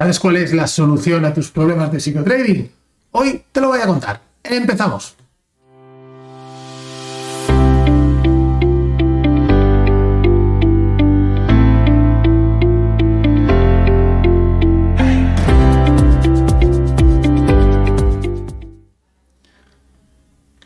¿Sabes 0.00 0.20
cuál 0.20 0.36
es 0.36 0.54
la 0.54 0.68
solución 0.68 1.24
a 1.24 1.34
tus 1.34 1.50
problemas 1.50 1.90
de 1.90 1.98
psicotrading? 1.98 2.70
Hoy 3.10 3.42
te 3.50 3.60
lo 3.60 3.66
voy 3.66 3.80
a 3.80 3.86
contar. 3.88 4.20
Empezamos. 4.44 5.16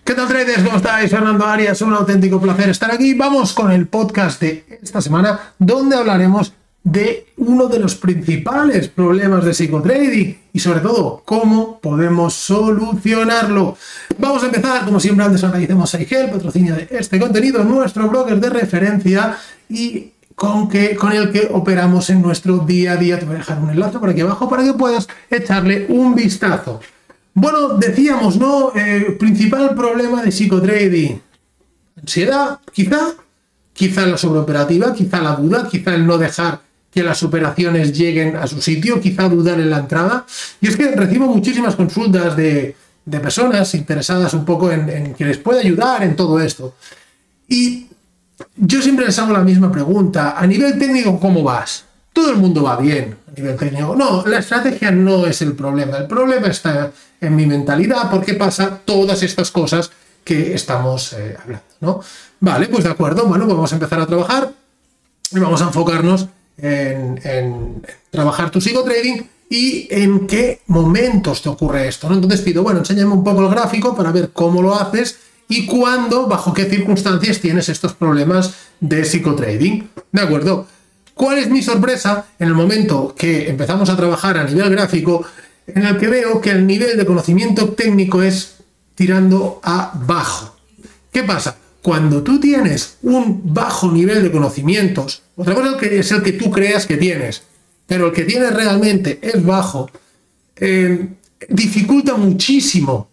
¿Qué 0.04 0.14
tal 0.14 0.28
traders? 0.28 0.62
¿Cómo 0.62 0.76
estáis? 0.76 1.10
Fernando 1.10 1.46
Arias, 1.46 1.80
un 1.80 1.94
auténtico 1.94 2.38
placer 2.38 2.68
estar 2.68 2.92
aquí. 2.92 3.14
Vamos 3.14 3.54
con 3.54 3.72
el 3.72 3.86
podcast 3.88 4.42
de 4.42 4.78
esta 4.82 5.00
semana 5.00 5.54
donde 5.58 5.96
hablaremos 5.96 6.52
de 6.84 7.26
uno 7.36 7.68
de 7.68 7.78
los 7.78 7.94
principales 7.94 8.88
problemas 8.88 9.44
de 9.44 9.54
psicotrading 9.54 10.38
y 10.52 10.58
sobre 10.58 10.80
todo 10.80 11.22
cómo 11.24 11.78
podemos 11.80 12.34
solucionarlo. 12.34 13.76
Vamos 14.18 14.42
a 14.42 14.46
empezar, 14.46 14.84
como 14.84 14.98
siempre, 14.98 15.24
antes 15.24 15.44
agradecemos 15.44 15.94
a 15.94 16.02
Igel, 16.02 16.30
patrocinio 16.30 16.74
de 16.74 16.88
este 16.90 17.20
contenido, 17.20 17.62
nuestro 17.64 18.08
broker 18.08 18.40
de 18.40 18.50
referencia 18.50 19.36
y 19.68 20.12
con, 20.34 20.68
que, 20.68 20.96
con 20.96 21.12
el 21.12 21.30
que 21.30 21.48
operamos 21.52 22.10
en 22.10 22.20
nuestro 22.20 22.58
día 22.58 22.92
a 22.92 22.96
día. 22.96 23.18
Te 23.18 23.26
voy 23.26 23.36
a 23.36 23.38
dejar 23.38 23.60
un 23.60 23.70
enlace 23.70 23.98
por 23.98 24.10
aquí 24.10 24.20
abajo 24.20 24.48
para 24.48 24.64
que 24.64 24.72
puedas 24.72 25.08
echarle 25.30 25.86
un 25.88 26.14
vistazo. 26.14 26.80
Bueno, 27.34 27.70
decíamos, 27.78 28.36
¿no? 28.36 28.72
Eh, 28.74 29.16
principal 29.18 29.74
problema 29.74 30.22
de 30.22 30.32
psicotrading. 30.32 31.22
Ansiedad, 31.96 32.58
quizá, 32.72 33.12
quizá 33.72 34.04
la 34.06 34.18
sobreoperativa, 34.18 34.92
quizá 34.92 35.22
la 35.22 35.36
duda, 35.36 35.68
quizá 35.70 35.94
el 35.94 36.06
no 36.06 36.18
dejar 36.18 36.71
que 36.92 37.02
las 37.02 37.22
operaciones 37.22 37.96
lleguen 37.96 38.36
a 38.36 38.46
su 38.46 38.60
sitio, 38.60 39.00
quizá 39.00 39.28
dudar 39.28 39.58
en 39.58 39.70
la 39.70 39.78
entrada. 39.78 40.26
Y 40.60 40.68
es 40.68 40.76
que 40.76 40.90
recibo 40.90 41.26
muchísimas 41.26 41.74
consultas 41.74 42.36
de, 42.36 42.76
personas 43.10 43.74
interesadas 43.74 44.34
un 44.34 44.44
poco 44.44 44.70
en, 44.70 45.14
que 45.14 45.24
les 45.24 45.38
pueda 45.38 45.60
ayudar 45.60 46.02
en 46.02 46.14
todo 46.14 46.38
esto. 46.38 46.74
Y 47.48 47.86
yo 48.56 48.82
siempre 48.82 49.06
les 49.06 49.18
hago 49.18 49.32
la 49.32 49.40
misma 49.40 49.72
pregunta. 49.72 50.38
A 50.38 50.46
nivel 50.46 50.78
técnico, 50.78 51.18
¿cómo 51.18 51.42
vas? 51.42 51.86
Todo 52.12 52.30
el 52.30 52.36
mundo 52.36 52.62
va 52.62 52.76
bien 52.76 53.16
a 53.26 53.40
nivel 53.40 53.56
técnico. 53.56 53.96
No, 53.96 54.26
la 54.26 54.38
estrategia 54.38 54.90
no 54.90 55.26
es 55.26 55.40
el 55.40 55.54
problema. 55.54 55.96
El 55.96 56.06
problema 56.06 56.48
está 56.48 56.92
en 57.22 57.34
mi 57.34 57.46
mentalidad 57.46 58.10
porque 58.10 58.34
pasa 58.34 58.80
todas 58.84 59.22
estas 59.22 59.50
cosas 59.50 59.90
que 60.24 60.54
estamos 60.54 61.14
eh, 61.14 61.36
hablando, 61.42 61.64
¿no? 61.80 62.00
Vale, 62.40 62.66
pues 62.66 62.84
de 62.84 62.90
acuerdo. 62.90 63.24
Bueno, 63.26 63.46
pues 63.46 63.56
vamos 63.56 63.72
a 63.72 63.76
empezar 63.76 64.00
a 64.00 64.06
trabajar 64.06 64.52
y 65.30 65.38
vamos 65.38 65.62
a 65.62 65.64
enfocarnos 65.64 66.28
en, 66.62 67.82
trabajar 68.10 68.50
tu 68.50 68.60
psicotrading 68.60 69.28
y 69.50 69.88
en 69.90 70.26
qué 70.26 70.60
momentos 70.68 71.42
te 71.42 71.48
ocurre 71.48 71.88
esto. 71.88 72.08
¿no? 72.08 72.14
Entonces 72.14 72.40
pido, 72.40 72.62
bueno, 72.62 72.78
enséñame 72.80 73.12
un 73.12 73.24
poco 73.24 73.42
el 73.42 73.50
gráfico 73.50 73.94
para 73.94 74.12
ver 74.12 74.30
cómo 74.32 74.62
lo 74.62 74.74
haces 74.74 75.18
y 75.48 75.66
cuándo, 75.66 76.26
bajo 76.26 76.54
qué 76.54 76.64
circunstancias 76.64 77.40
tienes 77.40 77.68
estos 77.68 77.92
problemas 77.92 78.54
de 78.80 79.04
psicotrading. 79.04 79.90
¿De 80.10 80.22
acuerdo? 80.22 80.66
¿Cuál 81.14 81.38
es 81.38 81.50
mi 81.50 81.62
sorpresa 81.62 82.26
en 82.38 82.48
el 82.48 82.54
momento 82.54 83.14
que 83.16 83.50
empezamos 83.50 83.90
a 83.90 83.96
trabajar 83.96 84.38
a 84.38 84.44
nivel 84.44 84.70
gráfico, 84.70 85.26
en 85.66 85.84
el 85.84 85.98
que 85.98 86.08
veo 86.08 86.40
que 86.40 86.50
el 86.50 86.66
nivel 86.66 86.96
de 86.96 87.04
conocimiento 87.04 87.70
técnico 87.70 88.22
es 88.22 88.56
tirando 88.94 89.60
a 89.62 89.92
bajo? 90.06 90.56
¿Qué 91.12 91.22
pasa? 91.24 91.56
Cuando 91.82 92.22
tú 92.22 92.38
tienes 92.38 92.98
un 93.02 93.52
bajo 93.52 93.90
nivel 93.90 94.22
de 94.22 94.30
conocimientos, 94.30 95.22
otra 95.34 95.54
cosa 95.54 95.76
es 95.84 96.12
el 96.12 96.22
que 96.22 96.32
tú 96.32 96.50
creas 96.50 96.86
que 96.86 96.96
tienes, 96.96 97.42
pero 97.86 98.06
el 98.06 98.12
que 98.12 98.22
tienes 98.22 98.54
realmente 98.54 99.18
es 99.20 99.44
bajo, 99.44 99.90
eh, 100.56 101.08
dificulta 101.48 102.16
muchísimo 102.16 103.10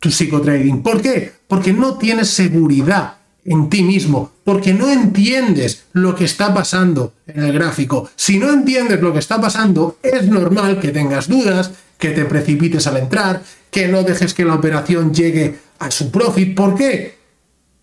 tu 0.00 0.10
psicotrading. 0.10 0.82
¿Por 0.82 1.02
qué? 1.02 1.32
Porque 1.46 1.74
no 1.74 1.98
tienes 1.98 2.30
seguridad 2.30 3.18
en 3.44 3.68
ti 3.68 3.82
mismo, 3.82 4.32
porque 4.44 4.72
no 4.72 4.90
entiendes 4.90 5.84
lo 5.92 6.14
que 6.14 6.24
está 6.24 6.54
pasando 6.54 7.14
en 7.26 7.44
el 7.44 7.52
gráfico. 7.52 8.10
Si 8.16 8.38
no 8.38 8.50
entiendes 8.50 9.00
lo 9.02 9.12
que 9.12 9.18
está 9.18 9.40
pasando, 9.40 9.98
es 10.02 10.26
normal 10.26 10.80
que 10.80 10.88
tengas 10.88 11.28
dudas, 11.28 11.72
que 11.98 12.10
te 12.10 12.24
precipites 12.24 12.86
al 12.86 12.96
entrar, 12.96 13.42
que 13.70 13.88
no 13.88 14.02
dejes 14.04 14.32
que 14.32 14.44
la 14.44 14.54
operación 14.54 15.12
llegue 15.12 15.58
a 15.78 15.90
su 15.90 16.10
profit. 16.10 16.54
¿Por 16.54 16.74
qué? 16.74 17.17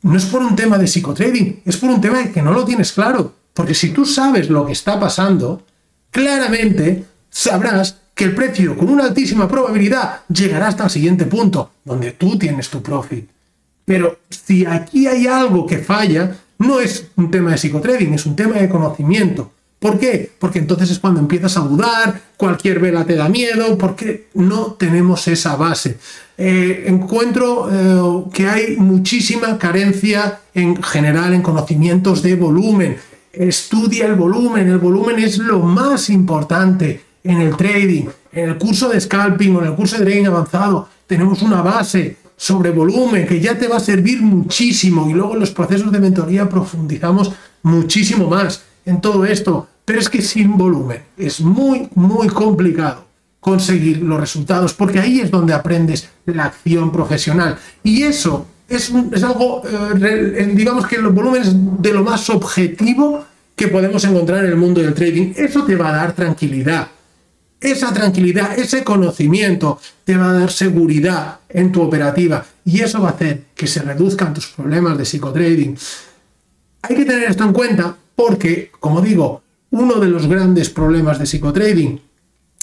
No 0.06 0.16
es 0.16 0.26
por 0.26 0.44
un 0.44 0.56
tema 0.56 0.78
de 0.78 0.86
psicotrading, 0.86 1.62
es 1.66 1.78
por 1.78 1.90
un 1.90 2.00
tema 2.00 2.20
de 2.20 2.32
que 2.32 2.44
no 2.44 2.54
lo 2.54 2.64
tienes 2.64 2.92
claro. 2.92 3.34
Porque 3.56 3.74
si 3.74 3.90
tú 3.90 4.06
sabes 4.06 4.52
lo 4.52 4.64
que 4.64 4.74
está 4.74 5.00
pasando, 5.00 5.64
claramente 6.12 7.06
sabrás 7.28 7.98
que 8.14 8.26
el 8.26 8.36
precio 8.36 8.78
con 8.78 8.90
una 8.90 9.06
altísima 9.06 9.48
probabilidad 9.48 10.20
llegará 10.30 10.68
hasta 10.68 10.84
el 10.84 10.90
siguiente 10.92 11.26
punto, 11.26 11.72
donde 11.84 12.12
tú 12.12 12.38
tienes 12.38 12.70
tu 12.70 12.84
profit. 12.84 13.28
Pero 13.84 14.20
si 14.30 14.64
aquí 14.64 15.08
hay 15.08 15.26
algo 15.26 15.66
que 15.66 15.80
falla, 15.80 16.36
no 16.60 16.80
es 16.80 17.08
un 17.16 17.32
tema 17.32 17.52
de 17.52 17.58
psicotrading, 17.58 18.14
es 18.14 18.28
un 18.28 18.36
tema 18.36 18.58
de 18.58 18.70
conocimiento. 18.70 19.54
¿Por 19.86 20.00
qué? 20.00 20.32
Porque 20.40 20.58
entonces 20.58 20.90
es 20.90 20.98
cuando 20.98 21.20
empiezas 21.20 21.58
a 21.58 21.60
dudar, 21.60 22.20
cualquier 22.38 22.80
vela 22.80 23.06
te 23.06 23.14
da 23.14 23.30
miedo, 23.30 23.78
porque 23.78 24.30
no 24.34 24.74
tenemos 24.80 25.28
esa 25.28 25.56
base. 25.58 26.00
Eh, 26.40 26.86
encuentro 26.88 27.70
eh, 27.72 28.32
que 28.34 28.48
hay 28.48 28.78
muchísima 28.78 29.60
carencia 29.60 30.40
en 30.56 30.82
general 30.82 31.36
en 31.36 31.44
conocimientos 31.44 32.24
de 32.24 32.34
volumen. 32.34 32.98
Estudia 33.32 34.08
el 34.08 34.16
volumen, 34.16 34.70
el 34.70 34.80
volumen 34.80 35.20
es 35.20 35.38
lo 35.38 35.60
más 35.60 36.10
importante 36.10 37.04
en 37.24 37.42
el 37.42 37.56
trading. 37.56 38.06
En 38.32 38.50
el 38.50 38.58
curso 38.58 38.90
de 38.90 39.00
scalping 39.00 39.56
o 39.56 39.60
en 39.60 39.68
el 39.68 39.76
curso 39.76 40.00
de 40.00 40.06
trading 40.06 40.26
avanzado 40.26 40.90
tenemos 41.06 41.44
una 41.44 41.62
base 41.62 42.18
sobre 42.36 42.72
volumen 42.72 43.28
que 43.28 43.40
ya 43.40 43.56
te 43.56 43.68
va 43.68 43.78
a 43.78 43.80
servir 43.80 44.20
muchísimo 44.24 45.08
y 45.12 45.14
luego 45.14 45.36
en 45.36 45.42
los 45.42 45.52
procesos 45.52 45.92
de 45.92 46.00
mentoría 46.00 46.50
profundizamos 46.50 47.34
muchísimo 47.62 48.28
más 48.28 48.64
en 48.84 49.00
todo 49.00 49.26
esto. 49.26 49.68
Pero 49.86 50.00
es 50.00 50.10
que 50.10 50.22
sin 50.22 50.58
volumen 50.58 51.02
es 51.16 51.40
muy, 51.42 51.88
muy 51.94 52.28
complicado 52.28 53.06
conseguir 53.40 54.02
los 54.02 54.20
resultados, 54.20 54.74
porque 54.74 55.00
ahí 55.00 55.20
es 55.20 55.30
donde 55.30 55.54
aprendes 55.54 56.10
la 56.26 56.46
acción 56.46 56.92
profesional. 56.92 57.58
Y 57.84 58.02
eso 58.02 58.48
es, 58.68 58.92
es 59.12 59.24
algo, 59.24 59.62
eh, 59.68 60.52
digamos 60.56 60.88
que 60.88 60.98
los 60.98 61.14
volúmenes 61.14 61.52
de 61.54 61.94
lo 61.94 62.04
más 62.04 62.28
objetivo 62.32 63.24
que 63.56 63.68
podemos 63.68 64.04
encontrar 64.04 64.44
en 64.44 64.52
el 64.52 64.58
mundo 64.58 64.82
del 64.82 64.96
trading. 64.96 65.34
Eso 65.36 65.64
te 65.64 65.76
va 65.76 65.90
a 65.90 65.96
dar 65.96 66.14
tranquilidad. 66.14 66.88
Esa 67.62 67.94
tranquilidad, 67.94 68.58
ese 68.58 68.84
conocimiento 68.84 69.80
te 70.04 70.18
va 70.18 70.32
a 70.32 70.34
dar 70.34 70.52
seguridad 70.52 71.40
en 71.48 71.72
tu 71.72 71.82
operativa 71.82 72.44
y 72.66 72.82
eso 72.82 73.02
va 73.02 73.10
a 73.10 73.12
hacer 73.12 73.46
que 73.56 73.68
se 73.68 73.82
reduzcan 73.82 74.34
tus 74.34 74.48
problemas 74.48 74.98
de 74.98 75.06
psicotrading. 75.06 75.78
Hay 76.82 76.96
que 76.96 77.06
tener 77.06 77.30
esto 77.30 77.44
en 77.44 77.54
cuenta 77.54 77.96
porque, 78.16 78.72
como 78.80 79.02
digo, 79.02 79.42
uno 79.76 79.96
de 79.96 80.08
los 80.08 80.28
grandes 80.28 80.70
problemas 80.70 81.20
de 81.20 81.26
psicotrading 81.26 82.00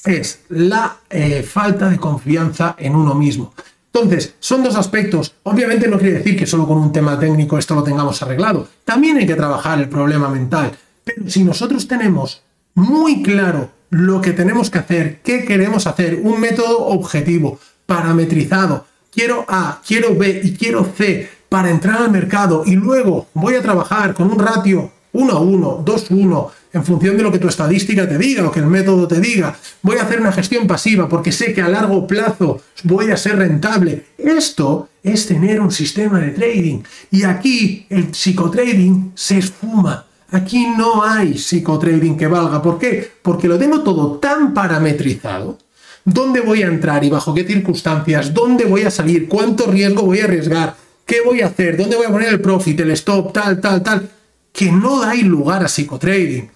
es 0.05 0.41
la 0.49 0.97
eh, 1.11 1.43
falta 1.43 1.91
de 1.91 1.99
confianza 1.99 2.75
en 2.79 2.97
uno 2.97 3.15
mismo. 3.15 3.53
Entonces, 3.93 4.35
son 4.41 4.65
dos 4.65 4.77
aspectos. 4.77 5.35
Obviamente 5.43 5.89
no 5.89 5.99
quiere 5.99 6.19
decir 6.19 6.39
que 6.39 6.47
solo 6.47 6.67
con 6.67 6.79
un 6.79 6.91
tema 6.91 7.19
técnico 7.19 7.59
esto 7.59 7.75
lo 7.75 7.83
tengamos 7.83 8.23
arreglado. 8.23 8.67
También 8.87 9.19
hay 9.19 9.27
que 9.27 9.35
trabajar 9.35 9.79
el 9.79 9.91
problema 9.91 10.31
mental. 10.31 10.73
Pero 11.05 11.29
si 11.29 11.45
nosotros 11.45 11.87
tenemos 11.87 12.43
muy 12.75 13.23
claro 13.23 13.71
lo 13.91 14.23
que 14.23 14.33
tenemos 14.33 14.71
que 14.71 14.79
hacer, 14.79 15.21
qué 15.23 15.45
queremos 15.45 15.87
hacer, 15.87 16.19
un 16.23 16.41
método 16.41 16.87
objetivo, 16.87 17.59
parametrizado, 17.85 18.87
quiero 19.13 19.45
A, 19.49 19.83
quiero 19.87 20.15
B 20.15 20.41
y 20.43 20.55
quiero 20.55 20.91
C 20.97 21.29
para 21.51 21.69
entrar 21.69 22.01
al 22.01 22.11
mercado 22.11 22.63
y 22.65 22.77
luego 22.77 23.27
voy 23.35 23.57
a 23.57 23.63
trabajar 23.63 24.15
con 24.15 24.31
un 24.31 24.39
ratio 24.39 24.91
1 25.13 25.33
a 25.33 25.41
1, 25.41 25.83
2 25.85 26.11
a 26.11 26.15
1, 26.15 26.51
en 26.73 26.85
función 26.85 27.17
de 27.17 27.23
lo 27.23 27.31
que 27.31 27.39
tu 27.39 27.49
estadística 27.49 28.09
te 28.09 28.17
diga 28.17 28.47
o 28.47 28.51
que 28.51 28.61
el 28.61 28.67
método 28.67 29.07
te 29.07 29.21
diga. 29.21 29.55
Voy 29.83 29.99
a 29.99 30.03
hacer 30.03 30.21
una 30.21 30.33
gestión 30.33 30.67
pasiva 30.67 31.09
porque 31.09 31.33
sé 31.33 31.53
que 31.53 31.61
a 31.61 31.69
largo 31.69 32.07
plazo 32.07 32.61
voy 32.85 33.11
a 33.11 33.17
ser 33.17 33.37
rentable. 33.37 34.07
Esto 34.17 34.89
es 35.03 35.27
tener 35.27 35.61
un 35.61 35.71
sistema 35.71 36.19
de 36.19 36.31
trading. 36.31 36.83
Y 37.11 37.25
aquí 37.25 37.87
el 37.91 38.15
psicotrading 38.15 39.13
se 39.15 39.39
esfuma. 39.39 40.07
Aquí 40.31 40.67
no 40.79 41.05
hay 41.05 41.37
psicotrading 41.37 42.17
que 42.17 42.27
valga. 42.27 42.63
¿Por 42.63 42.79
qué? 42.79 43.11
Porque 43.21 43.49
lo 43.49 43.59
tengo 43.59 43.83
todo 43.83 44.19
tan 44.19 44.55
parametrizado. 44.55 45.59
¿Dónde 46.05 46.41
voy 46.41 46.63
a 46.63 46.69
entrar 46.69 47.05
y 47.05 47.11
bajo 47.11 47.35
qué 47.35 47.45
circunstancias? 47.45 48.33
¿Dónde 48.33 48.65
voy 48.65 48.83
a 48.83 48.91
salir? 48.91 49.29
¿Cuánto 49.29 49.67
riesgo 49.67 50.03
voy 50.03 50.21
a 50.21 50.25
arriesgar? 50.25 50.75
¿Qué 51.05 51.21
voy 51.25 51.43
a 51.43 51.47
hacer? 51.47 51.77
¿Dónde 51.77 51.97
voy 51.97 52.07
a 52.07 52.11
poner 52.11 52.29
el 52.29 52.41
profit, 52.41 52.81
el 52.81 52.93
stop, 52.93 53.33
tal, 53.33 53.61
tal, 53.61 53.83
tal? 53.83 54.11
Que 54.53 54.71
no 54.71 55.01
dais 55.01 55.25
lugar 55.25 55.65
a 55.65 55.69
psicotrading. 55.69 56.51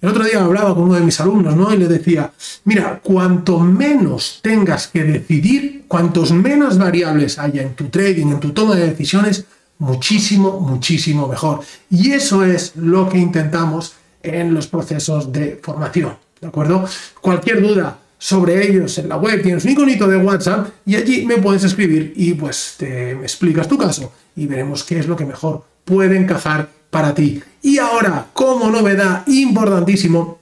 El 0.00 0.08
otro 0.08 0.24
día 0.24 0.44
hablaba 0.44 0.74
con 0.74 0.84
uno 0.84 0.94
de 0.94 1.02
mis 1.02 1.20
alumnos, 1.20 1.54
¿no? 1.54 1.72
Y 1.72 1.76
le 1.76 1.86
decía, 1.86 2.32
mira, 2.64 3.00
cuanto 3.02 3.60
menos 3.60 4.40
tengas 4.42 4.88
que 4.88 5.04
decidir, 5.04 5.84
cuantos 5.86 6.32
menos 6.32 6.78
variables 6.78 7.38
haya 7.38 7.62
en 7.62 7.74
tu 7.74 7.88
trading, 7.88 8.26
en 8.26 8.40
tu 8.40 8.50
toma 8.50 8.74
de 8.74 8.88
decisiones, 8.88 9.44
muchísimo, 9.78 10.60
muchísimo 10.60 11.28
mejor. 11.28 11.60
Y 11.90 12.12
eso 12.12 12.44
es 12.44 12.74
lo 12.74 13.08
que 13.08 13.18
intentamos 13.18 13.94
en 14.22 14.54
los 14.54 14.66
procesos 14.66 15.32
de 15.32 15.60
formación. 15.62 16.16
¿de 16.42 16.48
acuerdo? 16.48 16.84
Cualquier 17.20 17.62
duda 17.62 17.98
sobre 18.18 18.66
ellos 18.68 18.98
en 18.98 19.08
la 19.08 19.16
web 19.16 19.42
tienes 19.42 19.64
un 19.64 19.70
iconito 19.70 20.06
de 20.08 20.16
WhatsApp 20.16 20.68
y 20.84 20.96
allí 20.96 21.24
me 21.24 21.38
puedes 21.38 21.64
escribir 21.64 22.12
y 22.16 22.34
pues 22.34 22.74
te 22.76 23.12
explicas 23.12 23.68
tu 23.68 23.78
caso 23.78 24.12
y 24.36 24.46
veremos 24.46 24.84
qué 24.84 24.98
es 24.98 25.06
lo 25.06 25.16
que 25.16 25.24
mejor 25.24 25.64
puede 25.84 26.16
encajar 26.16 26.68
para 26.92 27.14
ti. 27.14 27.42
Y 27.62 27.78
ahora, 27.78 28.26
como 28.34 28.70
novedad 28.70 29.26
importantísimo, 29.26 30.38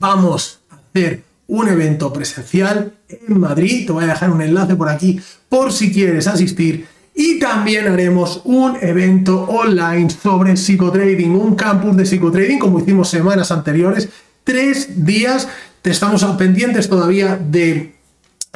vamos 0.00 0.58
a 0.70 0.74
hacer 0.74 1.22
un 1.46 1.68
evento 1.68 2.12
presencial 2.12 2.94
en 3.08 3.38
Madrid. 3.38 3.86
Te 3.86 3.92
voy 3.92 4.02
a 4.02 4.08
dejar 4.08 4.30
un 4.30 4.42
enlace 4.42 4.74
por 4.74 4.88
aquí 4.88 5.20
por 5.48 5.72
si 5.72 5.92
quieres 5.92 6.26
asistir. 6.26 6.84
Y 7.14 7.38
también 7.38 7.86
haremos 7.86 8.42
un 8.44 8.76
evento 8.80 9.42
online 9.44 10.10
sobre 10.10 10.56
psicotrading, 10.56 11.30
un 11.30 11.54
campus 11.54 11.96
de 11.96 12.06
psicotrading 12.06 12.58
como 12.58 12.80
hicimos 12.80 13.08
semanas 13.08 13.52
anteriores. 13.52 14.08
Tres 14.42 15.04
días. 15.04 15.46
Te 15.80 15.90
estamos 15.90 16.24
pendientes 16.36 16.88
todavía 16.88 17.36
de 17.36 17.94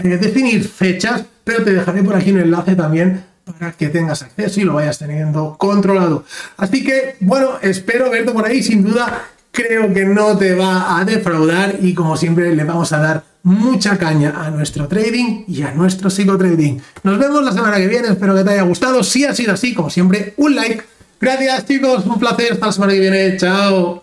eh, 0.03 0.19
definir 0.21 0.65
fechas, 0.65 1.25
pero 1.45 1.63
te 1.63 1.73
dejaré 1.73 2.03
por 2.03 2.17
aquí 2.17 2.33
un 2.33 2.41
enlace 2.41 2.75
también 2.75 3.32
para 3.45 3.73
que 3.73 3.89
tengas 3.89 4.23
acceso 4.23 4.61
y 4.61 4.65
lo 4.65 4.75
vayas 4.75 4.99
teniendo 4.99 5.57
controlado. 5.59 6.25
Así 6.57 6.85
que, 6.85 7.17
bueno, 7.21 7.59
espero 7.61 8.11
verte 8.11 8.33
por 8.33 8.47
ahí. 8.47 8.63
Sin 8.63 8.85
duda, 8.85 9.29
creo 9.51 9.93
que 9.93 10.05
no 10.05 10.37
te 10.37 10.55
va 10.55 10.99
a 10.99 11.05
defraudar 11.05 11.77
y 11.81 11.95
como 11.95 12.17
siempre 12.17 12.55
le 12.55 12.65
vamos 12.65 12.93
a 12.93 12.99
dar 12.99 13.25
mucha 13.45 13.99
caña 13.99 14.35
a 14.37 14.51
nuestro 14.51 14.87
trading 14.87 15.45
y 15.49 15.63
a 15.63 15.73
nuestro 15.73 16.11
psicotrading. 16.11 16.81
Nos 17.03 17.19
vemos 17.19 17.45
la 17.45 17.53
semana 17.53 17.77
que 17.77 17.89
viene, 17.89 18.09
espero 18.09 18.35
que 18.35 18.45
te 18.45 18.51
haya 18.51 18.63
gustado. 18.63 19.03
Si 19.03 19.25
ha 19.25 19.35
sido 19.35 19.53
así, 19.53 19.75
como 19.75 19.91
siempre, 19.91 20.35
un 20.37 20.55
like. 20.55 20.85
Gracias 21.21 21.67
chicos, 21.67 22.05
un 22.07 22.19
placer. 22.19 22.53
Hasta 22.53 22.67
la 22.67 22.73
semana 22.73 22.93
que 22.93 23.01
viene. 23.01 23.37
Chao. 23.37 24.02